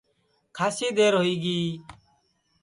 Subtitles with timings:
[0.55, 1.59] کھاسی دیر ہوئی گی